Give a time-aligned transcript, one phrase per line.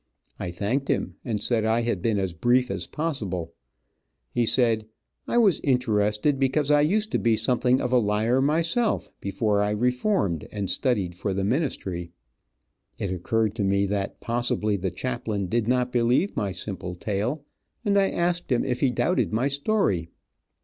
[0.39, 3.53] I thanked him, and said I had been as brief as possible.
[4.31, 4.87] He said,
[5.27, 9.69] "I was interested, because I used to be something of a liar myself, before I
[9.69, 12.09] reformed, and studied for the ministry."
[12.97, 17.45] It occurred to me that possibly the chaplain did not believe my simple tale,
[17.85, 20.09] and I asked him if he doubted my story.